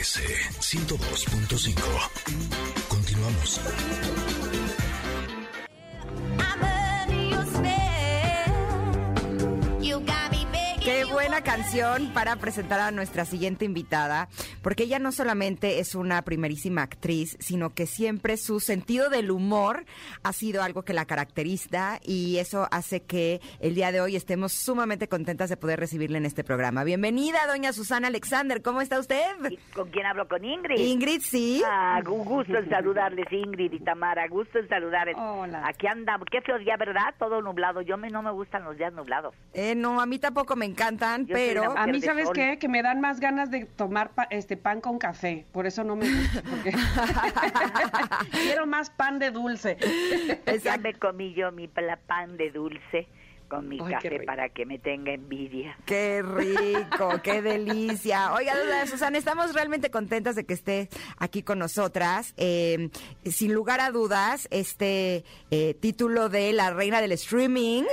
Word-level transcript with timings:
MBS 0.00 0.16
102.5. 0.60 1.76
Continuamos. 2.88 3.60
Qué 10.82 11.04
buena 11.04 11.42
canción 11.42 12.10
para 12.14 12.36
presentar 12.36 12.80
a 12.80 12.90
nuestra 12.90 13.26
siguiente 13.26 13.66
invitada, 13.66 14.30
porque 14.62 14.84
ella 14.84 14.98
no 14.98 15.12
solamente 15.12 15.78
es 15.78 15.94
una 15.94 16.22
primerísima 16.22 16.82
actriz, 16.82 17.36
sino 17.40 17.70
que 17.74 17.86
siempre 17.86 18.36
su 18.36 18.60
sentido 18.60 19.08
del 19.10 19.30
humor 19.30 19.84
ha 20.22 20.32
sido 20.32 20.62
algo 20.62 20.82
que 20.82 20.92
la 20.92 21.04
caracteriza 21.06 21.98
y 22.02 22.36
eso 22.38 22.68
hace 22.70 23.00
que 23.02 23.40
el 23.60 23.74
día 23.74 23.92
de 23.92 24.00
hoy 24.00 24.16
estemos 24.16 24.52
sumamente 24.52 25.08
contentas 25.08 25.48
de 25.50 25.56
poder 25.56 25.80
recibirle 25.80 26.18
en 26.18 26.26
este 26.26 26.44
programa. 26.44 26.84
Bienvenida, 26.84 27.38
doña 27.46 27.72
Susana 27.72 28.08
Alexander, 28.08 28.62
¿cómo 28.62 28.80
está 28.80 28.98
usted? 28.98 29.24
¿Y 29.50 29.56
¿Con 29.74 29.90
quién 29.90 30.06
hablo? 30.06 30.28
¿Con 30.28 30.44
Ingrid? 30.44 30.78
Ingrid, 30.78 31.20
sí. 31.22 31.62
Ah, 31.66 32.00
gu- 32.02 32.24
gusto 32.24 32.56
en 32.58 32.68
saludarles, 32.68 33.26
Ingrid 33.32 33.72
y 33.72 33.80
Tamara. 33.80 34.28
Gusto 34.28 34.58
en 34.58 34.68
saludarles. 34.68 35.16
Hola. 35.18 35.62
Aquí 35.66 35.86
andamos. 35.86 36.26
Qué 36.30 36.40
feo 36.42 36.58
día, 36.58 36.76
¿verdad? 36.76 37.14
Todo 37.18 37.40
nublado. 37.42 37.80
Yo 37.82 37.96
me, 37.96 38.10
no 38.10 38.22
me 38.22 38.30
gustan 38.32 38.64
los 38.64 38.76
días 38.76 38.92
nublados. 38.92 39.34
Eh, 39.54 39.74
no, 39.74 40.00
a 40.00 40.06
mí 40.06 40.18
tampoco 40.18 40.56
me 40.56 40.66
encantan, 40.66 41.26
Yo 41.26 41.34
pero... 41.34 41.76
A 41.76 41.86
mí, 41.86 42.00
¿sabes 42.00 42.26
sol. 42.26 42.34
qué? 42.34 42.58
Que 42.58 42.68
me 42.68 42.82
dan 42.82 43.00
más 43.00 43.20
ganas 43.20 43.50
de 43.50 43.64
tomar 43.64 44.10
pa- 44.10 44.28
este 44.30 44.49
pan 44.56 44.80
con 44.80 44.98
café. 44.98 45.46
Por 45.52 45.66
eso 45.66 45.84
no 45.84 45.96
me 45.96 46.06
gusta. 46.08 46.42
porque- 46.42 46.72
Quiero 48.32 48.66
más 48.66 48.90
pan 48.90 49.18
de 49.18 49.30
dulce. 49.30 49.76
Ya 50.62 50.76
me 50.78 50.94
comí 50.94 51.32
yo 51.34 51.52
mi 51.52 51.68
pla- 51.68 51.98
pan 52.06 52.36
de 52.36 52.50
dulce 52.50 53.08
con 53.50 53.68
mi 53.68 53.78
Ay, 53.84 53.92
café 53.94 54.20
para 54.24 54.48
que 54.48 54.64
me 54.64 54.78
tenga 54.78 55.12
envidia. 55.12 55.76
Qué 55.84 56.22
rico, 56.22 57.20
qué 57.22 57.42
delicia. 57.52 58.32
Oiga, 58.32 58.54
Susana, 58.86 59.18
estamos 59.18 59.52
realmente 59.52 59.90
contentas 59.90 60.36
de 60.36 60.46
que 60.46 60.54
esté 60.54 60.88
aquí 61.18 61.42
con 61.42 61.58
nosotras. 61.58 62.32
Eh, 62.36 62.88
sin 63.24 63.52
lugar 63.52 63.80
a 63.80 63.90
dudas, 63.90 64.46
este 64.50 65.24
eh, 65.50 65.74
título 65.74 66.28
de 66.28 66.52
la 66.52 66.70
reina 66.70 67.00
del 67.02 67.12
streaming. 67.12 67.82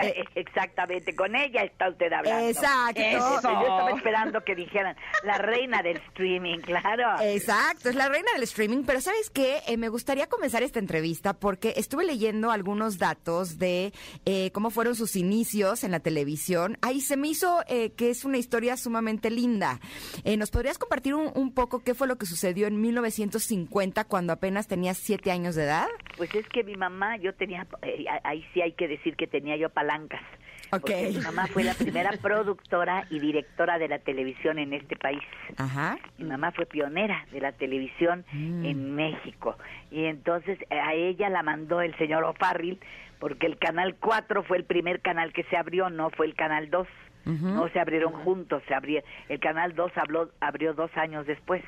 Eh, 0.00 0.24
Exactamente, 0.36 1.14
con 1.16 1.34
ella 1.34 1.62
está 1.62 1.88
usted 1.88 2.12
hablando. 2.12 2.48
Exacto. 2.48 3.00
Eso. 3.00 3.42
Yo 3.42 3.60
estaba 3.60 3.90
esperando 3.90 4.44
que 4.44 4.54
dijeran 4.54 4.96
la 5.24 5.38
reina 5.38 5.82
del 5.82 5.96
streaming, 6.08 6.58
claro. 6.58 7.20
Exacto, 7.20 7.88
es 7.88 7.96
la 7.96 8.08
reina 8.08 8.28
del 8.34 8.44
streaming, 8.44 8.84
pero 8.84 9.00
¿sabes 9.00 9.30
qué? 9.30 9.60
Eh, 9.66 9.76
me 9.76 9.88
gustaría 9.88 10.28
comenzar 10.28 10.62
esta 10.62 10.78
entrevista 10.78 11.34
porque 11.34 11.74
estuve 11.76 12.04
leyendo 12.04 12.50
algunos 12.50 12.98
datos 12.98 13.58
de 13.58 13.92
eh, 14.24 14.50
cómo 14.52 14.70
fueron 14.70 14.87
sus 14.94 15.16
inicios 15.16 15.84
en 15.84 15.90
la 15.90 16.00
televisión. 16.00 16.78
Ahí 16.82 17.00
se 17.00 17.16
me 17.16 17.28
hizo 17.28 17.60
eh, 17.68 17.90
que 17.90 18.10
es 18.10 18.24
una 18.24 18.38
historia 18.38 18.76
sumamente 18.76 19.30
linda. 19.30 19.80
Eh, 20.24 20.36
¿Nos 20.36 20.50
podrías 20.50 20.78
compartir 20.78 21.14
un, 21.14 21.52
poco 21.52 21.82
qué 21.82 21.94
fue 21.94 22.06
lo 22.06 22.16
que 22.16 22.26
sucedió 22.26 22.66
en 22.66 22.80
1950 22.80 24.04
cuando 24.04 24.32
apenas 24.32 24.68
tenías 24.68 24.98
siete 24.98 25.30
años 25.30 25.54
de 25.54 25.64
edad? 25.64 25.86
Pues 26.16 26.34
es 26.34 26.46
que 26.48 26.62
mi 26.64 26.76
mamá, 26.76 27.16
yo 27.16 27.34
tenía, 27.34 27.66
eh, 27.82 28.04
ahí 28.24 28.44
sí 28.52 28.60
hay 28.60 28.72
que 28.72 28.88
decir 28.88 29.16
que 29.16 29.26
tenía 29.26 29.56
yo 29.56 29.70
palancas. 29.70 30.22
Ok. 30.70 30.80
Porque 30.82 31.10
mi 31.14 31.20
mamá 31.20 31.46
fue 31.46 31.64
la 31.64 31.74
primera 31.74 32.10
productora 32.20 33.06
y 33.10 33.18
directora 33.20 33.78
de 33.78 33.88
la 33.88 33.98
televisión 33.98 34.58
en 34.58 34.72
este 34.74 34.96
país. 34.96 35.22
Ajá. 35.56 35.98
Mi 36.18 36.24
mamá 36.24 36.52
fue 36.52 36.66
pionera 36.66 37.24
de 37.32 37.40
la 37.40 37.52
televisión 37.52 38.24
Mm. 38.32 38.64
en 38.66 38.94
México. 38.94 39.56
Y 39.90 40.04
entonces 40.04 40.58
eh, 40.70 40.78
a 40.78 40.94
ella 40.94 41.28
la 41.30 41.42
mandó 41.42 41.80
el 41.80 41.96
señor 41.96 42.24
O'Farrill, 42.24 42.78
porque 43.18 43.46
el 43.46 43.58
Canal 43.58 43.96
4 43.98 44.42
fue 44.44 44.58
el 44.58 44.64
primer 44.64 45.00
canal 45.00 45.32
que 45.32 45.44
se 45.44 45.56
abrió, 45.56 45.90
no 45.90 46.10
fue 46.10 46.26
el 46.26 46.34
Canal 46.34 46.70
2. 46.70 46.86
Ujú. 47.26 47.46
No 47.48 47.68
se 47.70 47.80
abrieron 47.80 48.12
juntos, 48.12 48.62
se 48.68 48.74
abrió, 48.74 49.02
el 49.28 49.40
Canal 49.40 49.74
2 49.74 49.92
habló, 49.96 50.30
abrió 50.40 50.72
dos 50.74 50.90
años 50.96 51.26
después. 51.26 51.62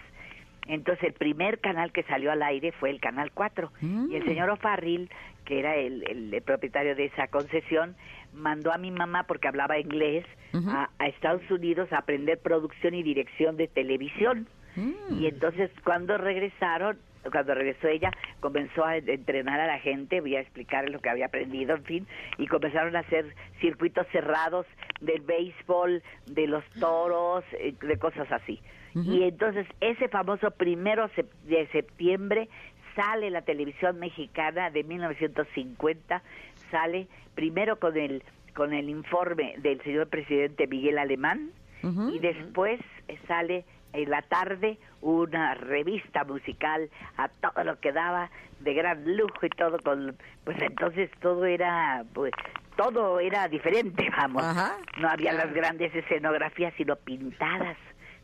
Entonces 0.66 1.02
el 1.04 1.12
primer 1.14 1.58
canal 1.58 1.90
que 1.90 2.04
salió 2.04 2.30
al 2.30 2.42
aire 2.42 2.70
fue 2.72 2.90
el 2.90 3.00
Canal 3.00 3.32
4. 3.32 3.72
Mm. 3.80 4.12
Y 4.12 4.16
el 4.16 4.24
señor 4.24 4.50
O'Farrill, 4.50 5.10
que 5.50 5.58
era 5.58 5.74
el, 5.74 6.04
el- 6.08 6.32
el 6.32 6.42
propietario 6.42 6.94
de 6.94 7.06
esa 7.06 7.26
concesión, 7.26 7.96
mandó 8.32 8.72
a 8.72 8.78
mi 8.78 8.92
mamá, 8.92 9.24
porque 9.24 9.48
hablaba 9.48 9.80
inglés, 9.80 10.24
a, 10.68 10.88
a 10.98 11.06
Estados 11.08 11.42
Unidos 11.50 11.92
a 11.92 11.98
aprender 11.98 12.38
producción 12.38 12.94
y 12.94 13.02
dirección 13.02 13.56
de 13.56 13.66
televisión. 13.66 14.46
Mm. 14.76 15.20
Y 15.20 15.26
entonces 15.26 15.68
cuando 15.84 16.16
regresaron, 16.18 16.98
cuando 17.32 17.54
regresó 17.54 17.88
ella, 17.88 18.12
comenzó 18.38 18.84
a 18.84 18.96
entrenar 18.96 19.58
a 19.60 19.66
la 19.66 19.80
gente, 19.80 20.20
voy 20.20 20.36
a 20.36 20.40
explicar 20.40 20.88
lo 20.88 21.00
que 21.00 21.10
había 21.10 21.26
aprendido, 21.26 21.74
en 21.74 21.84
fin, 21.84 22.06
y 22.38 22.46
comenzaron 22.46 22.94
a 22.94 23.00
hacer 23.00 23.34
circuitos 23.60 24.06
cerrados 24.12 24.66
del 25.00 25.20
béisbol, 25.22 26.00
de 26.26 26.46
los 26.46 26.64
toros, 26.78 27.44
eh, 27.58 27.74
de 27.80 27.98
cosas 27.98 28.30
así. 28.30 28.60
Y 28.94 29.22
entonces 29.22 29.66
ese 29.80 30.08
famoso 30.08 30.50
primero 30.52 31.08
de 31.44 31.66
septiembre 31.68 32.48
sale 32.94 33.30
la 33.30 33.42
televisión 33.42 33.98
mexicana 33.98 34.70
de 34.70 34.84
1950, 34.84 36.22
sale 36.70 37.06
primero 37.34 37.78
con 37.78 37.96
el 37.96 38.22
con 38.54 38.72
el 38.72 38.88
informe 38.88 39.54
del 39.58 39.80
señor 39.82 40.08
presidente 40.08 40.66
Miguel 40.66 40.98
Alemán, 40.98 41.52
y 41.82 42.18
después 42.18 42.80
sale 43.26 43.64
en 43.92 44.10
la 44.10 44.22
tarde 44.22 44.78
una 45.00 45.54
revista 45.54 46.24
musical 46.24 46.90
a 47.16 47.28
todo 47.28 47.64
lo 47.64 47.80
que 47.80 47.92
daba 47.92 48.30
de 48.60 48.74
gran 48.74 49.16
lujo 49.16 49.46
y 49.46 49.48
todo 49.50 49.78
con 49.78 50.16
pues 50.44 50.60
entonces 50.60 51.10
todo 51.20 51.46
era 51.46 52.04
pues 52.12 52.32
todo 52.76 53.18
era 53.18 53.48
diferente 53.48 54.10
vamos. 54.10 54.42
Ajá. 54.44 54.76
no 54.98 55.08
había 55.08 55.32
las 55.32 55.52
grandes 55.54 55.94
escenografías 55.94 56.74
sino 56.76 56.96
pintadas 56.96 57.76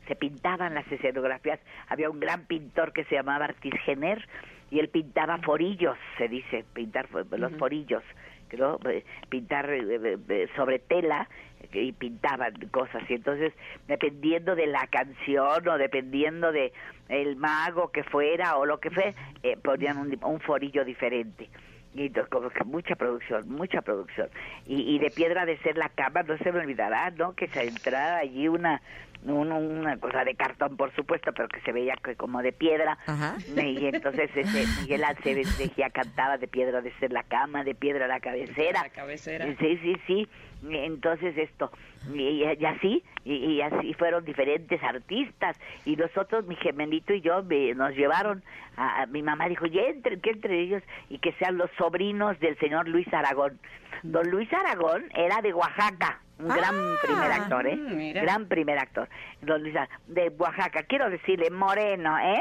se 0.07 0.17
pintaban 0.17 0.75
las 0.75 0.91
escenografías 0.91 1.61
había 1.89 2.11
un 2.11 2.21
gran 2.21 2.47
pintor 2.47 2.93
que 2.93 3.05
se 3.05 3.15
llamaba 3.15 3.47
Artis 3.47 3.75
Gener 3.85 4.27
y 4.71 4.79
él 4.79 4.89
pintaba 4.89 5.39
forillos 5.39 5.97
se 6.19 6.29
dice 6.29 6.65
pintar 6.73 7.09
los 7.13 7.53
forillos 7.57 8.03
¿no? 8.57 8.79
Eh, 8.89 9.05
pintar 9.29 9.69
eh, 9.71 10.19
eh, 10.29 10.49
sobre 10.55 10.79
tela 10.79 11.29
y 11.73 11.93
pintaban 11.93 12.55
cosas 12.71 13.03
y 13.09 13.15
entonces 13.15 13.53
dependiendo 13.89 14.55
de 14.55 14.67
la 14.67 14.87
canción 14.87 15.67
o 15.69 15.79
dependiendo 15.79 16.53
de 16.53 16.73
el 17.09 17.37
mago 17.37 17.91
que 17.91 18.05
fuera 18.05 18.57
o 18.57 18.65
lo 18.65 18.79
que 18.79 18.91
fue 18.91 19.15
eh, 19.43 19.57
ponían 19.57 19.99
un, 19.99 20.19
un 20.23 20.41
forillo 20.41 20.85
diferente 20.85 21.49
y 21.97 22.07
entonces, 22.07 22.31
como 22.31 22.51
que 22.51 22.63
mucha 22.65 22.95
producción, 22.95 23.49
mucha 23.49 23.81
producción. 23.81 24.29
Y, 24.67 24.95
y 24.95 24.99
de 24.99 25.11
piedra 25.11 25.47
de 25.47 25.57
ser 25.59 25.79
la 25.79 25.89
cama, 25.89 26.23
no 26.25 26.37
se 26.37 26.53
me 26.53 26.61
olvidará, 26.61 27.11
¿no? 27.13 27.35
Que 27.35 27.49
se 27.49 27.67
entrara 27.67 28.19
allí 28.19 28.49
una, 28.49 28.83
un- 29.29 29.53
una 29.53 29.97
cosa 29.99 30.25
de 30.25 30.35
cartón, 30.35 30.77
por 30.77 30.95
supuesto, 30.95 31.33
pero 31.33 31.49
que 31.49 31.61
se 31.61 31.73
veía 31.73 31.95
que 32.03 32.17
como 32.17 32.43
de 32.43 32.53
piedra. 32.53 32.99
Ajá. 33.07 33.37
Y 33.57 33.87
entonces 33.87 34.31
ese 34.35 34.65
Miguel 34.83 35.05
Aceves 35.05 35.59
decía, 35.59 35.91
cantaba 35.91 36.39
de 36.39 36.49
piedra 36.49 36.81
de 36.81 36.93
ser 36.99 37.13
la 37.13 37.23
cama, 37.25 37.65
de 37.65 37.75
piedra 37.75 38.07
la 38.07 38.21
cabecera. 38.21 38.83
La 38.83 38.89
cabecera. 38.91 39.47
Sí, 39.59 39.79
sí, 39.83 39.97
sí. 40.07 40.29
Entonces 40.69 41.37
esto, 41.37 41.71
y, 42.13 42.43
y 42.45 42.65
así, 42.65 43.05
y, 43.25 43.35
y 43.35 43.61
así 43.61 43.93
fueron 43.95 44.25
diferentes 44.25 44.83
artistas. 44.83 45.59
Y 45.85 45.97
nosotros, 45.97 46.47
mi 46.47 46.57
gemelito 46.57 47.13
y 47.13 47.21
yo, 47.21 47.43
me- 47.43 47.75
nos 47.75 47.95
llevaron, 47.95 48.43
a, 48.77 49.03
a- 49.03 49.07
mi 49.07 49.23
mamá 49.23 49.49
dijo, 49.49 49.67
ya 49.67 49.83
entre, 49.83 50.19
que 50.19 50.31
entre 50.31 50.59
ellos, 50.61 50.83
y 51.11 51.19
que 51.19 51.33
sean 51.33 51.59
los 51.59 51.71
sobrinos 51.77 52.39
del 52.41 52.59
señor 52.59 52.89
Luis 52.89 53.07
Aragón. 53.13 53.59
Don 54.11 54.31
Luis 54.31 54.53
Aragón 54.53 55.05
era 55.15 55.41
de 55.43 55.53
Oaxaca, 55.53 56.21
un 56.39 56.49
gran 56.49 56.75
Ah, 56.75 56.97
primer 57.03 57.33
actor, 57.33 57.67
¿eh? 57.67 57.77
mira. 57.77 58.23
Gran 58.23 58.47
primer 58.47 58.79
actor. 58.79 59.09
Don 59.43 59.63
Luis 59.63 59.77
Ar- 59.77 59.89
de 60.07 60.29
Oaxaca, 60.39 60.83
quiero 60.85 61.09
decirle, 61.11 61.51
moreno, 61.51 62.19
¿eh? 62.19 62.41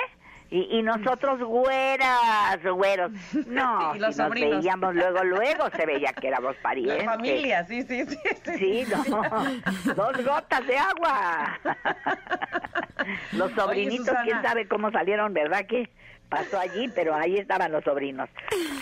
Y, 0.52 0.78
y 0.78 0.84
nosotros 0.84 1.40
güeras, 1.42 2.62
güeros. 2.64 3.12
No, 3.48 3.96
Y 3.96 4.00
los 4.00 4.16
si 4.16 4.22
nos 4.22 4.28
sobrinos. 4.28 4.60
veíamos 4.62 4.94
luego, 4.96 5.24
luego 5.24 5.70
se 5.76 5.86
veía 5.86 6.14
que 6.14 6.28
éramos 6.28 6.56
parientes. 6.58 7.04
La 7.04 7.12
familia, 7.14 7.66
sí, 7.66 7.82
sí, 7.84 8.06
sí. 8.06 8.18
Sí, 8.58 8.86
no, 9.10 9.24
dos 9.96 10.24
gotas 10.24 10.68
de 10.68 10.78
agua. 10.78 11.60
Los 13.34 13.52
sobrinitos, 13.54 14.16
quién 14.24 14.42
sabe 14.42 14.68
cómo 14.68 14.92
salieron, 14.92 15.34
¿verdad? 15.34 15.66
Que 15.68 15.90
pasó 16.30 16.60
allí, 16.60 16.90
pero 16.96 17.14
ahí 17.16 17.38
estaban 17.38 17.72
los 17.72 17.84
sobrinos. 17.84 18.30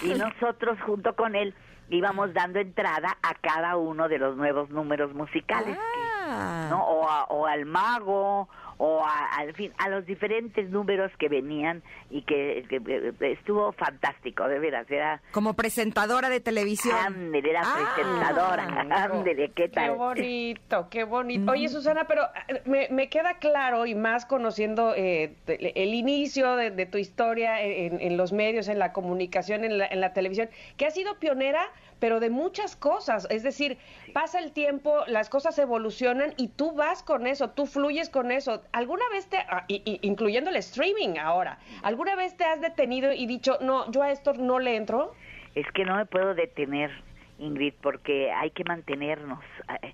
Y 0.03 0.13
nosotros, 0.15 0.77
junto 0.85 1.15
con 1.15 1.35
él, 1.35 1.53
íbamos 1.89 2.33
dando 2.33 2.59
entrada 2.59 3.17
a 3.21 3.33
cada 3.35 3.77
uno 3.77 4.07
de 4.09 4.17
los 4.17 4.35
nuevos 4.37 4.69
números 4.69 5.13
musicales. 5.13 5.77
que- 5.77 6.03
Ah. 6.25 6.67
¿no? 6.69 6.81
O, 6.85 7.09
a- 7.09 7.25
o 7.25 7.45
al 7.45 7.65
mago, 7.65 8.47
o 8.77 9.03
a- 9.05 9.35
al 9.37 9.53
fin, 9.53 9.71
a 9.77 9.89
los 9.89 10.05
diferentes 10.05 10.69
números 10.69 11.11
que 11.19 11.29
venían 11.29 11.83
y 12.09 12.21
que, 12.23 12.65
que- 12.69 12.81
que 12.81 13.31
estuvo 13.31 13.71
fantástico, 13.73 14.47
de 14.47 14.59
veras, 14.59 14.89
era... 14.89 15.21
Como 15.31 15.53
presentadora 15.53 16.29
de 16.29 16.39
televisión. 16.39 16.95
Ándele, 16.97 17.49
era 17.51 17.61
Ah. 17.63 17.93
presentadora, 17.95 18.63
ándele, 18.89 19.51
¿qué 19.51 19.69
tal? 19.69 19.83
Qué 19.91 19.97
bonito, 19.97 20.87
qué 20.89 21.03
bonito. 21.03 21.51
Oye, 21.51 21.69
Susana, 21.69 22.05
pero 22.07 22.23
eh, 22.47 22.61
me, 22.65 22.87
me 22.89 23.09
queda 23.09 23.35
claro 23.35 23.85
y 23.85 23.95
más 23.95 24.25
conociendo 24.25 24.93
eh, 24.95 25.35
el 25.47 25.93
inicio 25.93 26.55
de, 26.55 26.71
de 26.71 26.85
tu 26.85 26.97
historia 26.97 27.61
en, 27.61 27.99
en 28.01 28.17
los 28.17 28.33
medios, 28.33 28.67
en 28.67 28.79
la 28.79 28.91
comunicación, 28.93 29.63
en 29.63 29.77
la, 29.77 29.85
en 29.87 30.01
la 30.01 30.13
televisión, 30.13 30.49
que 30.77 30.85
has 30.85 30.93
sido 30.93 31.19
pionera, 31.19 31.61
pero 31.99 32.19
de 32.19 32.29
muchas 32.29 32.75
cosas. 32.75 33.27
Es 33.29 33.43
decir, 33.43 33.77
pasa 34.13 34.39
el 34.39 34.51
tiempo, 34.51 35.03
las 35.07 35.29
cosas 35.29 35.57
evolucionan 35.59 36.33
y 36.37 36.49
tú 36.49 36.71
vas 36.73 37.03
con 37.03 37.27
eso, 37.27 37.51
tú 37.51 37.65
fluyes 37.65 38.09
con 38.09 38.31
eso. 38.31 38.62
¿Alguna 38.71 39.03
vez 39.11 39.27
te, 39.27 39.37
ah, 39.37 39.65
incluyendo 39.67 40.49
el 40.49 40.55
streaming 40.57 41.17
ahora, 41.19 41.59
¿alguna 41.81 42.15
vez 42.15 42.35
te 42.37 42.45
has 42.45 42.61
detenido 42.61 43.11
y 43.13 43.25
dicho, 43.25 43.57
no, 43.61 43.91
yo 43.91 44.03
a 44.03 44.11
esto 44.11 44.33
no 44.33 44.59
le 44.59 44.75
entro? 44.75 45.13
Es 45.55 45.65
que 45.73 45.85
no 45.85 45.95
me 45.95 46.05
puedo 46.05 46.33
detener. 46.33 46.91
Ingrid, 47.39 47.73
porque 47.81 48.31
hay 48.31 48.51
que 48.51 48.63
mantenernos. 48.63 49.39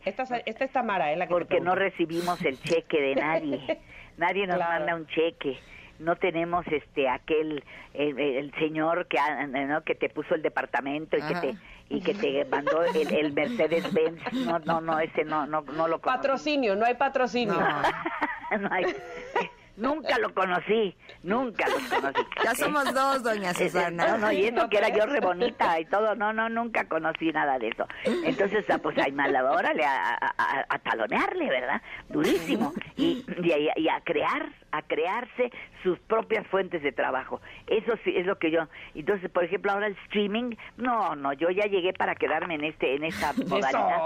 Esta, 0.06 0.24
esta 0.46 0.66
es 0.66 0.72
Tamara, 0.72 1.12
¿eh? 1.12 1.16
La 1.16 1.28
porque 1.28 1.62
no 1.62 1.74
recibimos 1.74 2.44
el 2.44 2.62
cheque 2.62 3.00
de 3.02 3.16
nadie. 3.16 3.80
nadie 4.18 4.46
nos 4.46 4.60
manda 4.60 4.94
un 4.94 5.08
cheque 5.08 5.58
no 6.00 6.16
tenemos 6.16 6.66
este 6.68 7.08
aquel 7.08 7.64
el, 7.94 8.52
señor 8.58 9.08
que 9.08 9.20
ah, 9.20 9.46
¿no? 9.46 9.84
que 9.84 9.96
te 9.96 10.10
puso 10.10 10.34
el 10.36 10.42
departamento 10.42 11.18
y 11.18 11.22
que 11.22 11.36
te 11.36 11.56
y 11.90 12.02
que 12.02 12.14
te 12.14 12.46
mandó 12.46 12.84
el, 12.84 13.14
el 13.14 13.34
Mercedes 13.34 13.92
Benz 13.92 14.22
no 14.34 14.60
no 14.60 14.80
no 14.80 15.00
ese 15.00 15.26
no 15.26 15.46
no 15.46 15.62
no 15.62 15.88
lo 15.88 16.00
patrocinio 16.00 16.76
no 16.76 16.86
hay 16.86 16.96
patrocinio 16.96 17.60
no 18.60 18.70
hay 18.72 18.86
Nunca 19.80 20.20
lo 20.20 20.34
conocí, 20.34 20.94
nunca 21.24 21.66
lo 21.70 21.76
conocí. 22.02 22.22
Ya 22.44 22.54
somos 22.54 22.94
dos, 22.94 23.24
doña 23.24 23.54
Susana. 23.54 24.08
No, 24.10 24.18
no, 24.18 24.32
y 24.34 24.44
eso 24.44 24.68
que 24.68 24.78
era 24.78 24.90
yo 24.90 25.06
re 25.06 25.22
bonita 25.22 25.80
y 25.80 25.86
todo, 25.86 26.16
no, 26.16 26.34
no, 26.34 26.50
nunca 26.50 26.84
conocí 26.86 27.32
nada 27.32 27.58
de 27.58 27.70
eso. 27.70 27.88
Entonces, 28.26 28.66
ah, 28.70 28.78
pues 28.80 28.98
hay 28.98 29.14
mal, 29.14 29.34
órale, 29.38 29.86
a, 29.86 30.16
a, 30.16 30.66
a, 30.68 30.80
talonearle, 30.80 31.50
¿verdad? 31.50 31.82
Durísimo. 32.10 32.74
Y, 32.98 33.24
y, 33.42 33.70
y 33.78 33.88
a 33.88 34.02
crear 34.02 34.50
a 34.72 34.82
crearse 34.82 35.52
sus 35.84 35.98
propias 36.00 36.46
fuentes 36.48 36.84
de 36.84 36.92
trabajo. 36.92 37.40
Eso 37.68 37.94
sí 38.04 38.14
es 38.16 38.26
lo 38.26 38.38
que 38.38 38.52
yo. 38.52 38.68
Entonces, 38.96 39.30
por 39.30 39.44
ejemplo, 39.44 39.72
ahora 39.72 39.88
el 39.88 39.98
streaming, 40.06 40.56
no, 40.78 41.16
no, 41.16 41.34
yo 41.34 41.50
ya 41.50 41.66
llegué 41.66 41.94
para 41.94 42.16
quedarme 42.16 42.56
en 42.56 42.66
este 42.66 42.96
en 42.96 43.04
esta 43.04 43.34
modalidad. 43.48 44.00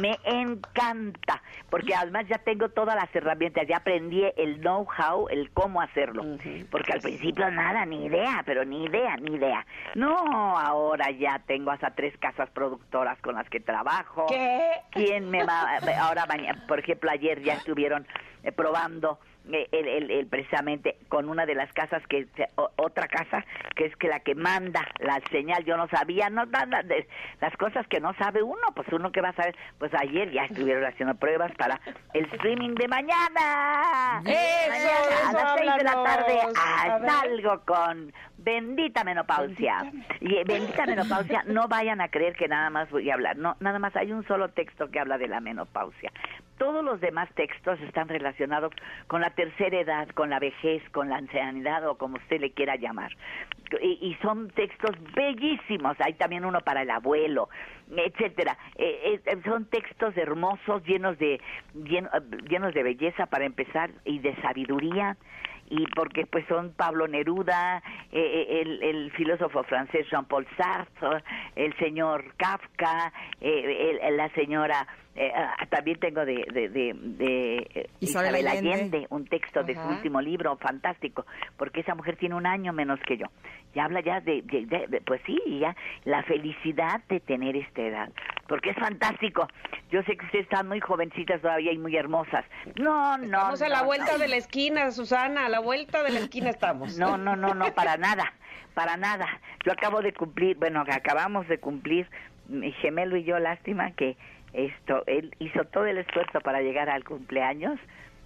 Me 0.00 0.18
encanta, 0.24 1.42
porque 1.70 1.94
además 1.94 2.26
ya 2.28 2.38
tengo 2.38 2.68
todas 2.68 2.96
las 2.96 3.14
herramientas, 3.14 3.66
ya 3.66 3.78
aprendí 3.78 4.24
el 4.36 4.60
know-how, 4.60 5.28
el 5.28 5.50
cómo 5.52 5.80
hacerlo. 5.80 6.24
Porque 6.70 6.92
al 6.92 7.00
principio 7.00 7.50
nada, 7.50 7.86
ni 7.86 8.06
idea, 8.06 8.42
pero 8.44 8.64
ni 8.64 8.84
idea, 8.84 9.16
ni 9.16 9.36
idea. 9.36 9.66
No, 9.94 10.58
ahora 10.58 11.10
ya 11.10 11.40
tengo 11.46 11.70
hasta 11.70 11.94
tres 11.94 12.16
casas 12.18 12.50
productoras 12.50 13.18
con 13.20 13.34
las 13.34 13.48
que 13.48 13.60
trabajo. 13.60 14.26
¿Qué? 14.28 14.70
¿Quién 14.90 15.30
me 15.30 15.44
va 15.44 15.78
ahora 16.00 16.26
por 16.66 16.78
ejemplo, 16.78 17.10
ayer 17.10 17.42
ya 17.42 17.54
estuvieron 17.54 18.06
eh, 18.42 18.52
probando 18.52 19.18
eh, 19.52 19.68
el, 19.72 20.10
el, 20.10 20.26
precisamente 20.26 20.96
con 21.08 21.28
una 21.28 21.44
de 21.44 21.54
las 21.54 21.70
casas 21.72 22.02
que 22.08 22.26
otra 22.76 23.08
casa 23.08 23.44
que 23.76 23.86
es 23.86 23.96
que 23.96 24.08
la 24.08 24.20
que 24.20 24.34
manda 24.34 24.86
la 25.00 25.20
señal. 25.30 25.64
Yo 25.64 25.76
no 25.76 25.86
sabía 25.88 26.30
no 26.30 26.46
nada 26.46 26.82
de 26.82 27.06
las 27.40 27.54
cosas 27.56 27.86
que 27.88 28.00
no 28.00 28.14
sabe 28.14 28.42
uno 28.42 28.62
pues 28.74 28.88
uno 28.92 29.12
que 29.12 29.20
va 29.20 29.30
a 29.30 29.34
saber. 29.34 29.54
Pues 29.78 29.92
ayer 29.94 30.30
ya 30.30 30.44
estuvieron 30.44 30.84
haciendo 30.84 31.14
pruebas 31.16 31.52
para 31.56 31.80
el 32.14 32.24
streaming 32.32 32.74
de 32.74 32.88
mañana. 32.88 34.22
Eso, 34.24 35.28
a 35.28 35.32
las 35.32 35.58
seis 35.58 35.72
de 35.76 35.84
la 35.84 36.02
tarde 36.02 36.38
salgo 37.06 37.60
con 37.66 38.12
Bendita 38.44 39.04
menopausia. 39.04 39.90
Y 40.20 40.36
eh, 40.36 40.44
bendita 40.46 40.84
menopausia, 40.84 41.44
no 41.46 41.66
vayan 41.66 42.02
a 42.02 42.08
creer 42.08 42.34
que 42.36 42.46
nada 42.46 42.68
más 42.68 42.90
voy 42.90 43.10
a 43.10 43.14
hablar. 43.14 43.38
No, 43.38 43.56
nada 43.60 43.78
más 43.78 43.96
hay 43.96 44.12
un 44.12 44.26
solo 44.26 44.50
texto 44.50 44.90
que 44.90 45.00
habla 45.00 45.16
de 45.16 45.28
la 45.28 45.40
menopausia. 45.40 46.12
Todos 46.58 46.84
los 46.84 47.00
demás 47.00 47.28
textos 47.34 47.80
están 47.80 48.08
relacionados 48.08 48.72
con 49.06 49.22
la 49.22 49.30
tercera 49.30 49.80
edad, 49.80 50.08
con 50.10 50.28
la 50.28 50.38
vejez, 50.38 50.82
con 50.90 51.08
la 51.08 51.16
ancianidad 51.16 51.88
o 51.88 51.96
como 51.96 52.16
usted 52.16 52.40
le 52.40 52.52
quiera 52.52 52.76
llamar. 52.76 53.16
Y, 53.80 54.16
son 54.22 54.50
textos 54.50 54.92
bellísimos. 55.14 55.96
Hay 56.00 56.12
también 56.12 56.44
uno 56.44 56.60
para 56.60 56.82
el 56.82 56.90
abuelo, 56.90 57.48
etcétera. 57.96 58.56
Eh, 58.76 59.20
eh, 59.24 59.36
son 59.44 59.66
textos 59.66 60.16
hermosos, 60.16 60.84
llenos 60.84 61.18
de 61.18 61.40
llenos 61.74 62.74
de 62.74 62.82
belleza 62.82 63.26
para 63.26 63.44
empezar 63.44 63.90
y 64.04 64.18
de 64.18 64.34
sabiduría 64.42 65.16
y 65.70 65.86
porque 65.94 66.26
pues 66.26 66.46
son 66.46 66.72
Pablo 66.72 67.08
Neruda, 67.08 67.82
eh, 68.12 68.20
eh, 68.20 68.60
el, 68.60 68.82
el, 68.82 69.12
filósofo 69.12 69.62
francés 69.64 70.06
Jean-Paul 70.10 70.46
Sartre, 70.56 71.22
el 71.56 71.76
señor 71.78 72.34
Kafka, 72.36 73.12
eh, 73.40 74.10
la 74.12 74.28
señora 74.30 74.86
ah, 75.16 75.66
también 75.70 75.98
tengo 75.98 76.24
de, 76.24 76.44
de, 76.52 76.68
de, 76.68 77.90
Isabel, 78.00 78.46
Allende. 78.46 79.06
un 79.10 79.26
texto 79.26 79.62
de 79.62 79.74
su 79.74 79.80
último 79.80 80.20
libro 80.20 80.56
fantástico, 80.56 81.24
porque 81.56 81.80
esa 81.80 81.94
mujer 81.94 82.16
tiene 82.16 82.34
un 82.34 82.46
año 82.46 82.72
menos 82.72 82.98
que 83.00 83.16
yo. 83.16 83.26
Y 83.74 83.80
habla 83.80 84.00
ya 84.00 84.20
de, 84.20 84.42
pues 85.04 85.20
sí, 85.26 85.40
ya 85.60 85.76
la 86.04 86.22
felicidad 86.24 87.00
de 87.08 87.20
tener 87.20 87.56
esta 87.56 87.82
edad, 87.82 88.12
porque 88.48 88.70
es 88.70 88.76
fantástico. 88.76 89.48
Yo 89.90 90.02
sé 90.02 90.16
que 90.16 90.24
ustedes 90.26 90.44
están 90.44 90.68
muy 90.68 90.80
jovencitas 90.80 91.40
todavía 91.40 91.72
y 91.72 91.78
muy 91.78 91.96
hermosas. 91.96 92.44
No, 92.76 93.16
no. 93.18 93.24
Estamos 93.24 93.62
a 93.62 93.68
la 93.68 93.82
vuelta 93.82 94.18
de 94.18 94.28
la 94.28 94.36
esquina, 94.36 94.90
Susana, 94.90 95.46
a 95.46 95.48
la 95.48 95.60
vuelta 95.60 96.02
de 96.02 96.10
la 96.10 96.20
esquina 96.20 96.50
estamos. 96.50 96.98
No, 96.98 97.16
no, 97.16 97.36
no, 97.36 97.54
no, 97.54 97.72
para 97.74 97.96
nada, 97.96 98.32
para 98.74 98.96
nada. 98.96 99.26
Yo 99.64 99.72
acabo 99.72 100.02
de 100.02 100.12
cumplir, 100.12 100.56
bueno, 100.56 100.84
acabamos 100.88 101.48
de 101.48 101.58
cumplir, 101.58 102.08
mi 102.48 102.72
gemelo 102.72 103.16
y 103.16 103.24
yo, 103.24 103.38
lástima 103.38 103.92
que 103.92 104.16
esto, 104.54 105.02
él 105.06 105.34
hizo 105.38 105.64
todo 105.64 105.86
el 105.86 105.98
esfuerzo 105.98 106.40
para 106.40 106.62
llegar 106.62 106.88
al 106.88 107.04
cumpleaños 107.04 107.78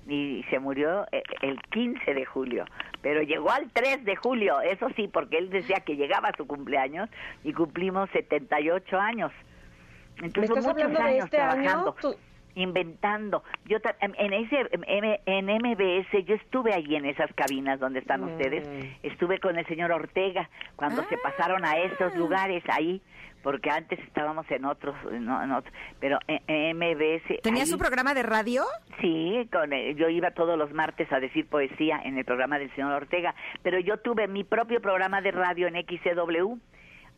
y 0.07 0.45
se 0.51 0.59
murió 0.59 1.07
eh, 1.13 1.23
el 1.43 1.61
15 1.71 2.15
de 2.15 2.25
julio, 2.25 2.65
pero 3.03 3.23
llegó 3.23 3.51
al 3.51 3.71
3 3.73 4.05
de 4.05 4.17
julio, 4.17 4.61
eso 4.61 4.89
sí, 4.97 5.09
porque 5.09 5.39
él 5.39 5.51
decía 5.51 5.81
que 5.81 5.97
llegaba 5.97 6.29
a 6.29 6.37
su 6.37 6.47
cumpleaños 6.47 7.09
y 7.45 7.53
cumplimos 7.53 8.09
78 8.11 8.99
años. 8.99 9.33
Entonces, 10.23 10.51
¿Me 10.51 10.59
estás 10.59 10.67
hablando 10.67 11.03
de 11.03 11.19
este 11.19 11.37
trabajando. 11.37 11.97
Inventando. 12.59 13.43
Yo 13.67 13.79
en 14.01 14.33
ese 14.33 14.69
en 15.27 15.47
MBS 15.47 16.25
yo 16.25 16.35
estuve 16.35 16.75
allí 16.75 16.97
en 16.97 17.07
esas 17.07 17.33
cabinas 17.35 17.81
donde 17.81 18.01
están 18.01 18.23
mm. 18.23 18.33
ustedes. 18.33 18.69
Estuve 19.03 19.39
con 19.39 19.57
el 19.59 19.67
señor 19.67 19.93
Ortega 19.93 20.49
cuando 20.77 21.05
se 21.05 21.17
pasaron 21.19 21.65
a 21.65 21.79
esos 21.79 22.13
ah. 22.15 22.19
lugares 22.19 22.63
ahí 22.69 23.03
porque 23.43 23.71
antes 23.71 23.99
estábamos 24.01 24.51
en 24.51 24.65
otros, 24.65 24.95
no, 25.13 25.43
en 25.43 25.53
otros 25.53 25.75
pero 26.01 26.19
en, 26.27 26.77
MBS. 26.77 27.41
¿Tenía 27.43 27.67
su 27.67 27.79
programa 27.79 28.15
de 28.15 28.23
radio? 28.23 28.65
Sí, 29.01 29.49
con, 29.53 29.71
yo 29.71 30.09
iba 30.09 30.33
todos 30.33 30.59
los 30.59 30.73
martes 30.73 31.11
a 31.13 31.21
decir 31.21 31.47
poesía 31.47 32.01
en 32.05 32.19
el 32.19 32.25
programa 32.25 32.59
del 32.59 32.75
señor 32.75 32.93
Ortega, 32.93 33.35
pero 33.63 33.79
yo 33.79 33.99
tuve 33.99 34.29
mi 34.29 34.45
propio 34.45 34.81
programa 34.81 35.21
de 35.21 35.31
radio 35.31 35.69
en 35.69 35.75
XCW 35.77 36.59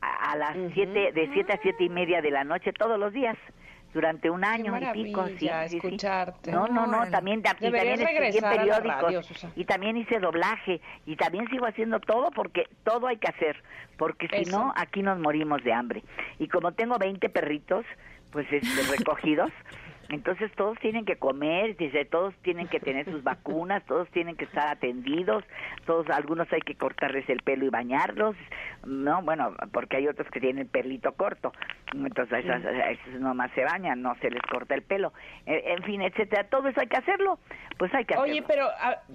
a, 0.02 0.36
las 0.36 0.56
siete, 0.72 1.12
de 1.12 1.30
7 1.32 1.52
a 1.52 1.58
siete 1.62 1.84
y 1.84 1.88
media 1.88 2.22
de 2.22 2.30
la 2.30 2.44
noche 2.44 2.72
todos 2.72 2.98
los 2.98 3.12
días 3.12 3.36
durante 3.92 4.30
un 4.30 4.44
año 4.44 4.76
y 4.78 5.04
pico 5.04 5.26
sí, 5.38 5.48
escucharte. 5.48 6.52
no 6.52 6.68
no 6.68 6.86
no 6.86 7.08
también, 7.10 7.42
también 7.42 8.00
escribí 8.00 8.40
periódicos 8.40 9.50
y 9.56 9.64
también 9.64 9.96
hice 9.96 10.18
doblaje 10.20 10.80
y 11.06 11.16
también 11.16 11.48
sigo 11.48 11.66
haciendo 11.66 12.00
todo 12.00 12.30
porque 12.30 12.68
todo 12.84 13.08
hay 13.08 13.16
que 13.16 13.28
hacer 13.28 13.62
porque 13.96 14.28
si 14.28 14.50
no 14.50 14.72
aquí 14.76 15.02
nos 15.02 15.18
morimos 15.18 15.62
de 15.62 15.72
hambre. 15.72 16.02
Y 16.38 16.48
como 16.48 16.72
tengo 16.72 16.98
20 16.98 17.28
perritos 17.28 17.84
pues 18.30 18.46
este, 18.50 18.82
recogidos 18.96 19.50
entonces 20.10 20.50
todos 20.56 20.78
tienen 20.78 21.04
que 21.04 21.16
comer, 21.16 21.76
dice, 21.76 22.04
todos 22.04 22.34
tienen 22.42 22.68
que 22.68 22.80
tener 22.80 23.04
sus 23.04 23.22
vacunas, 23.22 23.84
todos 23.86 24.08
tienen 24.10 24.36
que 24.36 24.44
estar 24.44 24.68
atendidos, 24.68 25.44
todos 25.86 26.08
algunos 26.10 26.52
hay 26.52 26.60
que 26.60 26.74
cortarles 26.74 27.28
el 27.28 27.42
pelo 27.42 27.64
y 27.64 27.70
bañarlos, 27.70 28.36
no, 28.86 29.22
bueno, 29.22 29.54
porque 29.72 29.98
hay 29.98 30.08
otros 30.08 30.28
que 30.30 30.40
tienen 30.40 30.68
pelito 30.68 31.12
corto, 31.12 31.52
entonces 31.94 32.44
esos, 32.44 32.64
esos 32.64 33.20
nomás 33.20 33.50
se 33.52 33.64
bañan, 33.64 34.02
no 34.02 34.14
se 34.16 34.30
les 34.30 34.42
corta 34.42 34.74
el 34.74 34.82
pelo, 34.82 35.12
e, 35.46 35.74
en, 35.74 35.82
fin, 35.84 36.02
etcétera, 36.02 36.44
todo 36.44 36.68
eso 36.68 36.80
hay 36.80 36.88
que 36.88 36.96
hacerlo, 36.96 37.38
pues 37.78 37.94
hay 37.94 38.04
que 38.04 38.14
hacerlo. 38.14 38.32
Oye, 38.32 38.42
pero 38.46 38.68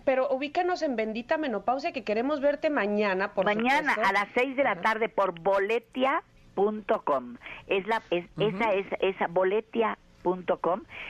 pero 0.03 0.29
ubícanos 0.29 0.81
en 0.81 0.95
Bendita 0.95 1.37
Menopausia 1.37 1.91
que 1.91 2.03
queremos 2.03 2.41
verte 2.41 2.69
mañana, 2.69 3.33
por 3.33 3.45
Mañana 3.45 3.93
a 4.03 4.11
las 4.11 4.27
seis 4.35 4.55
de 4.55 4.63
la 4.63 4.81
tarde 4.81 5.09
por 5.09 5.39
boletia.com. 5.39 7.37
Es 7.67 7.85
la 7.87 8.01
es, 8.09 8.25
esa 8.37 8.73
es 8.73 8.85
esa 9.01 9.27
boletia 9.27 9.97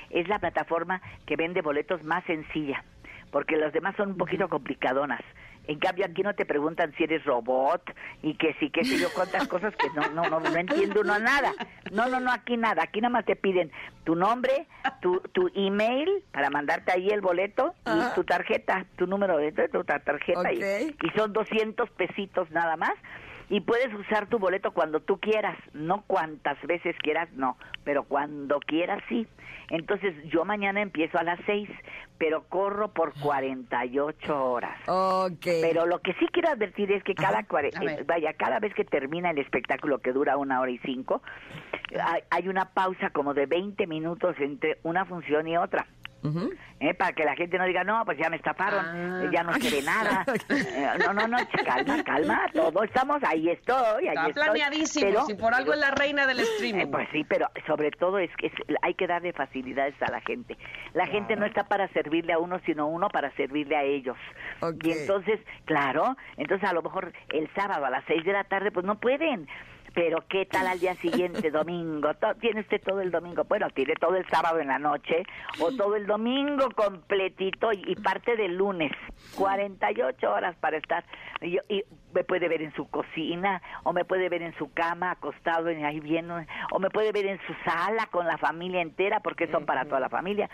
Es 0.10 0.28
la 0.28 0.40
plataforma 0.40 1.02
que 1.26 1.36
vende 1.36 1.62
boletos 1.62 2.04
más 2.04 2.24
sencilla, 2.26 2.84
porque 3.32 3.58
los 3.58 3.72
demás 3.74 3.96
son 3.96 4.10
un 4.10 4.18
poquito 4.18 4.50
complicadonas. 4.50 5.22
En 5.68 5.80
cambio, 5.80 6.06
aquí 6.06 6.22
no 6.22 6.36
te 6.36 6.46
preguntan 6.46 6.94
si 6.96 7.06
eres 7.06 7.26
robot 7.26 7.82
y 8.22 8.36
que 8.36 8.54
sí, 8.60 8.70
que 8.70 8.84
sé 8.84 9.00
yo, 9.00 9.08
cuántas 9.16 9.48
cosas 9.54 9.74
que 9.76 9.88
no, 9.96 10.08
no, 10.12 10.30
no, 10.30 10.40
no 10.40 10.56
entiendo 10.56 11.02
uno 11.02 11.18
nada. 11.18 11.54
No, 11.92 12.08
no, 12.08 12.20
no, 12.20 12.32
aquí 12.32 12.56
nada. 12.56 12.84
Aquí 12.84 13.02
nada 13.02 13.12
más 13.12 13.26
te 13.26 13.36
piden 13.36 13.72
tu 14.04 14.16
nombre, 14.16 14.68
tu, 15.02 15.20
tu 15.34 15.50
email 15.56 16.24
para 16.32 16.50
mandarte 16.50 16.92
ahí 16.92 17.10
el 17.10 17.22
boleto 17.22 17.74
y 17.86 18.16
tu 18.16 18.24
tarjeta, 18.24 18.86
tu 18.96 19.08
número 19.08 19.38
de 19.38 19.52
tu 19.70 19.84
tarjeta. 19.84 20.54
Y, 20.54 20.96
y 21.02 21.10
son 21.18 21.34
200 21.34 21.90
pesitos 21.92 22.52
nada 22.52 22.78
más 22.78 22.94
y 23.50 23.62
puedes 23.62 23.94
usar 23.94 24.28
tu 24.28 24.40
boleto 24.40 24.72
cuando 24.72 25.00
tú 25.00 25.20
quieras, 25.20 25.58
no 25.74 26.04
cuantas 26.08 26.62
veces 26.64 26.96
quieras, 27.00 27.30
no, 27.34 27.58
pero 27.84 28.04
cuando 28.04 28.60
quieras 28.60 29.02
sí. 29.10 29.28
Entonces 29.70 30.14
yo 30.26 30.46
mañana 30.46 30.82
empiezo 30.82 31.18
a 31.18 31.24
las 31.24 31.40
seis, 31.46 31.70
pero 32.18 32.44
corro 32.48 32.90
por 32.90 33.14
48 33.20 34.52
horas. 34.52 34.78
Okay. 34.88 35.62
Pero 35.62 35.86
lo 35.86 36.00
que 36.00 36.14
sí 36.14 36.28
quiero 36.32 36.50
advertir 36.50 36.92
es 36.92 37.04
que 37.04 37.16
cada 37.16 37.40
eh, 37.40 38.04
vaya 38.06 38.34
cada 38.34 38.60
vez 38.60 38.74
que 38.76 38.86
termina 38.86 39.32
el 39.32 39.40
espectáculo 39.40 40.00
que 40.00 40.14
dura 40.14 40.38
una 40.38 40.62
hora 40.62 40.72
y 40.72 40.78
cinco, 40.80 41.22
hay, 42.00 42.22
hay 42.30 42.48
una 42.48 42.66
pausa 42.74 43.10
como 43.10 43.34
de 43.34 43.48
20 43.48 43.88
minutos 43.88 44.36
entre 44.40 44.78
una 44.84 45.06
función 45.06 45.48
y 45.48 45.58
otra. 45.58 45.88
¿Eh? 46.80 46.94
para 46.94 47.14
que 47.14 47.24
la 47.26 47.36
gente 47.36 47.58
no 47.58 47.66
diga, 47.66 47.84
no, 47.84 48.04
pues 48.06 48.18
ya 48.18 48.30
me 48.30 48.36
estafaron, 48.38 48.86
Ah. 48.86 49.22
eh, 49.24 49.30
ya 49.34 49.44
no 49.44 49.54
quiere 49.54 49.82
nada. 49.84 50.26
Eh, 50.50 50.88
no, 51.06 51.14
no, 51.14 51.28
no, 51.28 51.38
calma, 51.66 52.04
calma, 52.04 52.42
todos 52.54 52.84
estamos, 52.86 53.24
ahí 53.24 53.50
estoy, 53.50 54.08
ahí 54.08 54.16
Está 54.16 54.28
estoy. 54.28 54.44
planeadísimo, 54.44 55.06
pero- 55.08 55.26
si 55.26 55.34
por 55.36 55.54
algo 55.54 55.74
es 55.74 55.80
la 55.80 55.92
reina 55.92 56.26
del 56.28 56.40
eh, 56.40 56.44
streaming. 56.44 56.88
pues 56.92 57.08
sí, 57.12 57.24
pero 57.28 57.48
sobre 57.68 57.92
todo 57.92 58.18
es 58.20 58.30
que 58.38 58.48
es- 58.48 58.54
hay 58.82 58.94
que 58.94 59.08
darle 59.08 59.34
facilidades 59.34 59.96
a 60.02 60.12
la 60.12 60.22
gente. 60.22 60.58
La 60.94 61.08
gente 61.08 61.36
no 61.36 61.46
está 61.46 61.64
para 61.66 61.88
servirle 61.90 62.34
a 62.34 62.40
uno, 62.40 62.60
sino 62.66 62.88
uno 62.88 63.10
para 63.10 63.32
servirle 63.36 63.76
a 63.76 63.84
ellos. 63.84 64.18
Y 64.84 64.92
entonces, 64.92 65.40
claro, 65.66 66.16
entonces 66.38 66.68
a 66.70 66.74
lo 66.74 66.82
mejor 66.82 67.14
el 67.30 67.50
sábado 67.56 67.86
a 67.86 67.90
las 67.90 68.04
seis 68.06 68.24
de 68.24 68.34
la 68.34 68.44
tarde, 68.44 68.72
pues 68.72 68.86
no 68.86 69.00
pueden. 69.00 69.48
Pero 69.96 70.26
qué 70.28 70.46
tal 70.46 70.68
al 70.68 70.80
día 70.80 70.94
siguiente, 70.96 71.50
domingo, 71.50 72.12
tiene 72.42 72.60
usted 72.60 72.82
todo 72.84 73.00
el 73.00 73.12
domingo, 73.12 73.46
bueno, 73.46 73.70
tiene 73.70 73.94
todo 73.96 74.18
el 74.18 74.28
sábado 74.28 74.60
en 74.60 74.68
la 74.68 74.78
noche 74.78 75.24
o 75.62 75.72
todo 75.72 75.96
el 75.96 76.06
domingo 76.06 76.70
completito 76.76 77.72
y, 77.72 77.82
y 77.88 77.96
parte 77.96 78.36
del 78.36 78.58
lunes, 78.58 78.92
48 79.38 80.30
horas 80.30 80.54
para 80.58 80.78
estar. 80.78 81.06
Y, 81.42 81.58
y 81.70 81.86
me 82.14 82.26
puede 82.26 82.50
ver 82.50 82.62
en 82.62 82.74
su 82.76 82.90
cocina 82.90 83.62
o 83.84 83.94
me 83.94 84.04
puede 84.04 84.28
ver 84.28 84.42
en 84.42 84.54
su 84.58 84.74
cama 84.74 85.12
acostado 85.12 85.70
en 85.70 85.86
ahí 85.86 86.02
viendo 86.02 86.36
o 86.72 86.80
me 86.80 86.90
puede 86.90 87.14
ver 87.14 87.26
en 87.26 87.40
su 87.48 87.54
sala 87.64 88.08
con 88.12 88.28
la 88.28 88.38
familia 88.38 88.82
entera 88.82 89.22
porque 89.22 89.48
son 89.48 89.66
para 89.66 89.86
toda 89.86 90.02
la 90.02 90.10
familia. 90.10 90.50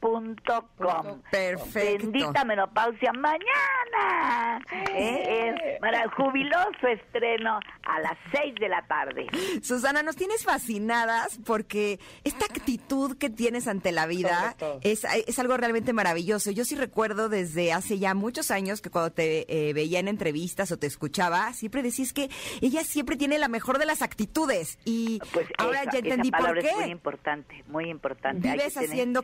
Boletia.com 0.00 1.22
Perfecto. 1.30 2.06
Bendita 2.10 2.44
menopausia 2.44 3.12
mañana. 3.12 4.60
¿eh? 4.94 5.54
Es 5.74 5.80
para 5.80 6.08
jubiloso 6.10 6.86
estreno 6.88 7.58
a 7.84 8.00
las 8.00 8.16
6 8.32 8.54
de 8.60 8.68
la 8.68 8.82
tarde. 8.86 9.26
Susana, 9.62 10.02
nos 10.02 10.16
tienes 10.16 10.44
fascinadas 10.44 11.38
porque 11.44 11.98
esta 12.24 12.46
actitud 12.46 13.16
que 13.18 13.30
tienes 13.30 13.68
ante 13.68 13.92
la 13.92 14.06
vida 14.06 14.56
es, 14.82 15.04
es 15.04 15.38
algo 15.38 15.56
realmente 15.56 15.92
maravilloso. 15.92 16.50
Yo 16.50 16.64
sí 16.64 16.74
recuerdo 16.76 17.28
desde 17.28 17.72
hace 17.72 17.98
ya 17.98 18.14
muchos 18.14 18.50
años 18.50 18.80
que 18.80 18.90
cuando 18.90 19.12
te 19.12 19.68
eh, 19.68 19.72
veía 19.72 19.98
en 20.00 20.08
entrevistas 20.08 20.70
o 20.72 20.78
te 20.78 20.86
escuchaba, 20.86 21.52
siempre 21.52 21.82
decís 21.82 22.12
que 22.12 22.30
ella 22.60 22.82
siempre 22.84 23.16
tiene 23.16 23.38
la 23.38 23.48
mejor 23.48 23.78
de 23.78 23.86
las 23.86 24.02
actitudes. 24.02 24.78
Y 24.84 25.18
Pues 25.32 25.46
ahora 25.58 25.82
esa- 25.82 25.92
ya 25.92 25.98
entendí 26.00 26.28
esa 26.28 26.38
por 26.38 26.58
qué. 26.58 26.68
es 26.68 26.76
muy 26.76 26.90
importante, 26.90 27.64
muy 27.68 27.90
importante. 27.90 28.48
Hay 28.48 28.56
Vives 28.58 28.74
que 28.74 28.80
tener- 28.80 28.90
haciendo 28.90 29.22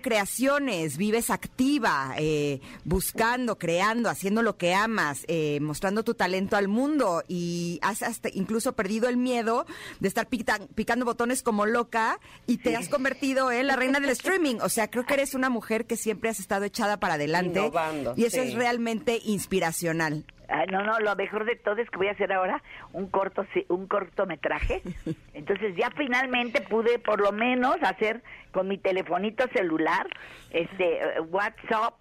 vives 0.67 1.31
activa, 1.31 2.15
eh, 2.19 2.61
buscando, 2.85 3.59
creando, 3.59 4.09
haciendo 4.09 4.43
lo 4.43 4.57
que 4.57 4.75
amas, 4.75 5.25
eh, 5.29 5.59
mostrando 5.61 6.03
tu 6.05 6.15
talento 6.15 6.57
al 6.57 6.69
mundo 6.69 7.23
y 7.29 7.79
has 7.83 8.03
hasta 8.03 8.29
incluso 8.33 8.73
perdido 8.75 9.09
el 9.09 9.17
miedo 9.17 9.67
de 10.01 10.09
estar 10.09 10.29
pica- 10.29 10.61
picando 10.75 11.05
botones 11.05 11.43
como 11.43 11.67
loca 11.67 12.19
y 12.47 12.59
te 12.59 12.77
has 12.77 12.89
convertido 12.89 13.51
en 13.51 13.67
la 13.67 13.77
reina 13.77 14.01
del 14.01 14.11
streaming. 14.11 14.57
O 14.63 14.69
sea, 14.69 14.91
creo 14.91 15.05
que 15.07 15.15
eres 15.15 15.35
una 15.35 15.51
mujer 15.51 15.87
que 15.87 15.97
siempre 15.97 16.31
has 16.31 16.41
estado 16.41 16.65
echada 16.65 16.99
para 16.99 17.15
adelante 17.15 17.61
Innovando, 17.61 18.15
y 18.17 18.25
eso 18.25 18.43
sí. 18.43 18.49
es 18.49 18.55
realmente 18.55 19.21
inspiracional. 19.25 20.25
Ay, 20.55 20.67
no, 20.71 20.83
no, 20.83 20.99
lo 21.01 21.17
mejor 21.17 21.45
de 21.47 21.57
todo 21.57 21.77
es 21.77 21.89
que 21.89 21.97
voy 21.97 22.09
a 22.09 22.13
hacer 22.13 22.31
ahora 22.33 22.63
un 22.93 23.09
corto 23.09 23.47
un 23.69 23.87
cortometraje. 23.87 24.83
Entonces 25.35 25.75
ya 25.77 25.91
finalmente 25.97 26.61
pude 26.61 26.99
por 26.99 27.21
lo 27.21 27.33
menos 27.33 27.77
hacer 27.83 28.23
con 28.53 28.69
mi 28.69 28.77
telefonito 28.77 29.47
celular 29.49 30.07
este 30.51 30.99
eh, 30.99 31.21
WhatsApp 31.21 31.95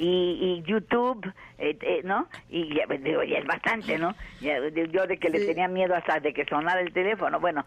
y, 0.00 0.62
y 0.64 0.70
YouTube, 0.70 1.26
eh, 1.58 1.76
eh, 1.82 2.00
¿no? 2.04 2.28
Y 2.48 2.72
ya, 2.76 2.86
pues, 2.86 3.02
digo, 3.02 3.22
ya 3.24 3.38
es 3.38 3.46
bastante, 3.46 3.98
¿no? 3.98 4.14
Ya, 4.40 4.58
yo 4.68 5.06
de 5.08 5.18
que 5.18 5.28
le 5.28 5.44
tenía 5.44 5.66
miedo 5.66 5.94
hasta 5.94 6.20
de 6.20 6.32
que 6.32 6.44
sonara 6.44 6.80
el 6.80 6.92
teléfono, 6.92 7.40
bueno, 7.40 7.66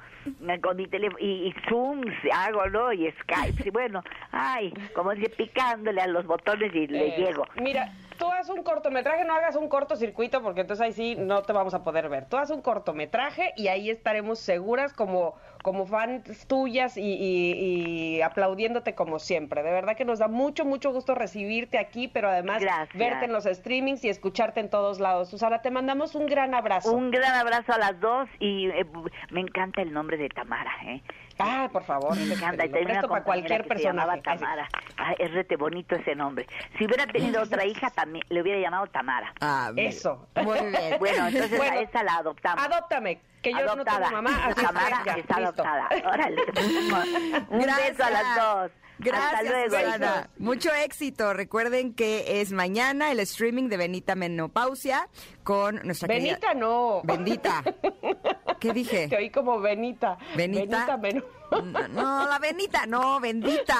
con 0.61 0.77
mi 0.77 0.87
teléfono 0.87 1.19
y, 1.19 1.47
y 1.49 1.55
Zoom 1.67 2.01
hago, 2.33 2.65
¿no? 2.67 2.93
Y 2.93 3.11
Skype, 3.11 3.67
y 3.67 3.69
bueno, 3.69 4.01
ay, 4.31 4.73
como 4.95 5.13
dice, 5.13 5.29
picándole 5.29 5.99
a 6.01 6.07
los 6.07 6.25
botones 6.25 6.73
y 6.73 6.87
le 6.87 7.09
Eh, 7.09 7.15
llego. 7.17 7.45
Mira, 7.61 7.91
tú 8.21 8.31
haz 8.31 8.49
un 8.49 8.61
cortometraje, 8.61 9.25
no 9.25 9.33
hagas 9.33 9.55
un 9.55 9.67
cortocircuito 9.67 10.43
porque 10.43 10.61
entonces 10.61 10.85
ahí 10.85 10.93
sí 10.93 11.15
no 11.15 11.41
te 11.41 11.53
vamos 11.53 11.73
a 11.73 11.83
poder 11.83 12.07
ver. 12.07 12.27
Tú 12.27 12.37
haz 12.37 12.51
un 12.51 12.61
cortometraje 12.61 13.51
y 13.57 13.67
ahí 13.67 13.89
estaremos 13.89 14.37
seguras 14.37 14.93
como, 14.93 15.33
como 15.63 15.85
fans 15.85 16.47
tuyas 16.47 16.97
y, 16.97 17.01
y- 17.01 18.15
y 18.17 18.21
aplaudiéndote 18.21 18.95
como 18.95 19.19
siempre. 19.19 19.63
De 19.63 19.71
verdad 19.71 19.95
que 19.95 20.05
nos 20.05 20.19
da 20.19 20.27
mucho, 20.27 20.65
mucho 20.65 20.91
gusto 20.91 21.15
recibirte 21.15 21.77
aquí, 21.77 22.07
pero 22.07 22.29
además 22.29 22.61
Gracias. 22.61 22.97
verte 22.97 23.25
en 23.25 23.33
los 23.33 23.43
streamings 23.45 24.03
y 24.03 24.09
escucharte 24.09 24.59
en 24.59 24.69
todos 24.69 24.99
lados. 24.99 25.29
Susana, 25.29 25.61
te 25.61 25.71
mandamos 25.71 26.15
un 26.15 26.25
gran 26.25 26.53
abrazo. 26.55 26.91
Un 26.93 27.11
gran 27.11 27.33
abrazo 27.35 27.73
a 27.73 27.77
las 27.77 27.99
dos 27.99 28.27
y 28.39 28.67
eh, 28.69 28.85
me 29.31 29.41
encanta 29.41 29.81
el 29.81 29.93
nombre 29.93 30.17
de 30.17 30.29
Tamara, 30.29 30.71
¿eh? 30.85 31.01
Ah, 31.39 31.69
por 31.71 31.83
favor. 31.83 32.15
Me 32.17 32.33
encanta. 32.35 32.65
Y 32.65 32.69
Lo 32.69 32.79
presto 32.83 33.07
para 33.07 33.23
cualquier 33.23 33.65
personaje. 33.67 34.21
Tamara. 34.21 34.67
Ay, 34.97 35.15
es 35.17 35.31
rete 35.33 35.55
bonito 35.55 35.95
ese 35.95 36.13
nombre. 36.15 36.45
Si 36.77 36.85
hubiera 36.85 37.07
tenido 37.07 37.41
otra 37.41 37.65
hija, 37.65 37.89
también 37.89 38.23
le 38.29 38.41
hubiera 38.41 38.59
llamado 38.59 38.85
Tamara. 38.87 39.33
Ah, 39.41 39.71
bien. 39.73 39.87
Eso. 39.87 40.27
Muy 40.43 40.59
bien. 40.59 40.99
Bueno, 40.99 41.27
entonces 41.27 41.57
Bueno, 41.57 41.79
a 41.79 41.81
esa 41.81 42.03
la 42.03 42.15
adoptamos. 42.17 42.63
Adóptame, 42.63 43.19
que 43.41 43.51
yo 43.51 43.57
adoptada. 43.59 43.99
no 43.99 44.05
tengo 44.09 44.21
mamá. 44.21 44.45
así 44.45 44.55
que 44.55 44.61
Tamara 44.65 45.03
ya, 45.05 45.13
está 45.13 45.39
listo. 45.39 45.63
adoptada. 45.63 45.89
Órale. 46.13 46.41
Un 47.49 47.59
beso 47.59 48.03
a 48.03 48.09
las 48.11 48.35
dos. 48.35 48.71
Gracias, 48.99 49.33
Hasta 49.33 49.43
luego. 49.49 49.75
Susana. 49.75 50.29
Mucho 50.37 50.69
éxito. 50.75 51.33
Recuerden 51.33 51.95
que 51.95 52.39
es 52.41 52.51
mañana 52.51 53.11
el 53.11 53.19
streaming 53.21 53.67
de 53.67 53.77
Benita 53.77 54.13
Menopausia 54.13 55.07
con 55.43 55.81
nuestra 55.83 56.07
querida- 56.07 56.33
Benita 56.35 56.53
no. 56.53 57.01
Bendita. 57.03 57.63
¿Qué 58.59 58.73
dije? 58.73 59.07
Te 59.07 59.17
oí 59.17 59.31
como 59.31 59.59
Benita. 59.59 60.19
Benita. 60.35 60.97
Benita 60.97 61.21
No, 61.51 61.87
no, 61.89 62.29
la 62.29 62.39
Benita, 62.39 62.85
no, 62.85 63.19
bendita. 63.19 63.75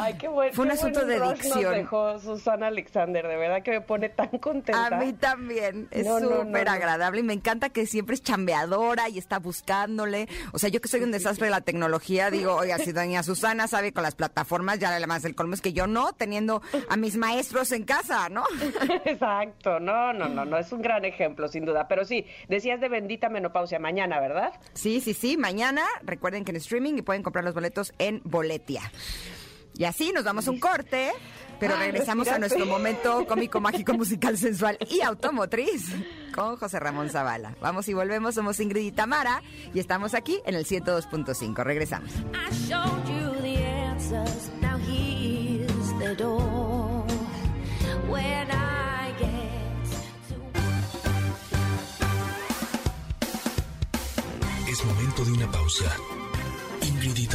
Ay, 0.00 0.14
qué 0.18 0.28
bueno. 0.28 0.52
Fue 0.54 0.64
un 0.64 0.70
asunto 0.70 1.04
de 1.04 1.18
Nos 1.18 1.34
dicción. 1.34 1.74
dejó 1.74 2.18
Susana 2.20 2.68
Alexander, 2.68 3.26
de 3.26 3.36
verdad 3.36 3.62
que 3.62 3.72
me 3.72 3.80
pone 3.80 4.08
tan 4.08 4.28
contenta. 4.38 4.86
A 4.86 4.90
mí 4.98 5.12
también, 5.12 5.88
es 5.90 6.06
No, 6.06 6.20
súper 6.20 6.66
no. 6.66 6.72
agradable 6.72 7.20
y 7.20 7.22
me 7.22 7.34
encanta 7.34 7.68
que 7.70 7.86
siempre 7.86 8.14
es 8.14 8.22
chambeadora 8.22 9.08
y 9.08 9.18
está 9.18 9.38
buscándole. 9.38 10.28
O 10.52 10.58
sea, 10.58 10.70
yo 10.70 10.80
que 10.80 10.88
soy 10.88 11.02
un 11.02 11.10
desastre 11.12 11.46
de 11.46 11.50
la 11.50 11.60
tecnología, 11.60 12.30
digo, 12.30 12.54
oiga, 12.54 12.78
si 12.78 12.92
doña 12.92 13.22
Susana 13.22 13.68
sabe 13.68 13.92
con 13.92 14.02
las 14.04 14.14
plataformas, 14.14 14.78
ya 14.78 14.88
además 14.94 15.24
el 15.24 15.34
colmo 15.34 15.54
es 15.54 15.60
que 15.60 15.72
yo 15.72 15.86
no, 15.86 16.12
teniendo 16.12 16.62
a 16.88 16.96
mis 16.96 17.16
maestros 17.16 17.72
en 17.72 17.84
casa, 17.84 18.28
¿no? 18.28 18.44
Exacto, 19.04 19.80
no, 19.80 20.12
no, 20.12 20.28
no, 20.28 20.44
no, 20.44 20.56
es 20.56 20.72
un 20.72 20.80
gran 20.80 21.04
ejemplo, 21.04 21.48
sin 21.48 21.64
duda. 21.64 21.86
Pero 21.88 22.04
sí, 22.04 22.24
decías 22.48 22.80
de 22.80 22.88
bendita 22.88 23.28
menopausia 23.28 23.78
mañana, 23.78 24.20
¿verdad? 24.20 24.52
Sí, 24.74 25.00
sí, 25.00 25.12
sí. 25.14 25.36
Mañana 25.36 25.71
recuerden 26.02 26.44
que 26.44 26.50
en 26.50 26.56
streaming 26.56 26.94
y 26.98 27.02
pueden 27.02 27.22
comprar 27.22 27.44
los 27.44 27.54
boletos 27.54 27.92
en 27.98 28.20
Boletia. 28.24 28.82
Y 29.74 29.84
así 29.84 30.12
nos 30.12 30.24
damos 30.24 30.48
un 30.48 30.60
corte, 30.60 31.12
pero 31.58 31.74
Ay, 31.74 31.90
regresamos 31.90 32.28
a 32.28 32.38
nuestro 32.38 32.66
momento 32.66 33.26
cómico, 33.26 33.60
mágico, 33.62 33.94
musical, 33.94 34.36
sensual 34.36 34.76
y 34.90 35.00
automotriz 35.00 35.86
con 36.34 36.56
José 36.56 36.78
Ramón 36.78 37.08
Zavala. 37.08 37.56
Vamos 37.60 37.88
y 37.88 37.94
volvemos, 37.94 38.34
somos 38.34 38.60
Ingrid 38.60 38.82
y 38.82 38.92
Tamara 38.92 39.42
y 39.72 39.78
estamos 39.80 40.14
aquí 40.14 40.40
en 40.44 40.54
el 40.54 40.66
102.5. 40.66 41.64
Regresamos. 41.64 42.12
I 48.12 48.41
de 55.24 55.32
una 55.32 55.50
pausa. 55.50 55.96
Ingrid 56.80 57.16
y 57.16 57.26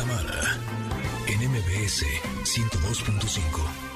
en 1.28 1.52
MBS 1.52 2.04
102.5. 2.44 3.87